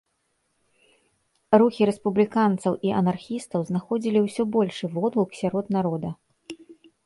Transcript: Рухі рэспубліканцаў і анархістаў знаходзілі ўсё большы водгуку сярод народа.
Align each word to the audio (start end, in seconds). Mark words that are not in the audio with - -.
Рухі 1.61 1.87
рэспубліканцаў 1.89 2.73
і 2.89 2.95
анархістаў 3.03 3.61
знаходзілі 3.69 4.19
ўсё 4.31 4.43
большы 4.59 4.85
водгуку 4.99 5.33
сярод 5.45 5.65
народа. 5.81 6.09